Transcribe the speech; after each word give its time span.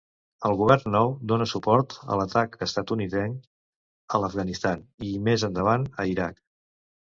El 0.47 0.55
govern 0.59 0.87
nou 0.93 1.11
dóna 1.31 1.45
suport 1.51 1.93
a 2.15 2.17
l'atac 2.19 2.57
estatunidenc 2.67 3.45
a 4.19 4.23
l'Afganistan 4.25 4.83
i 5.11 5.13
més 5.29 5.47
endavant 5.51 5.87
a 5.99 6.09
Iraq. 6.15 6.43